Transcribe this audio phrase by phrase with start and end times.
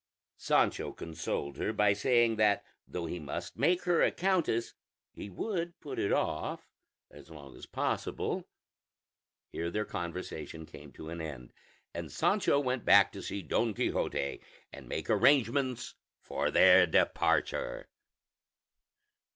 [0.37, 4.73] Sancho consoled her by saying that though he must make her a countess,
[5.11, 6.67] he would put it off
[7.11, 8.47] as long as possible.
[9.51, 11.53] Here their conversation came to an end,
[11.93, 14.41] and Sancho went back to see Don Quixote
[14.73, 17.87] and make arrangements for their departure.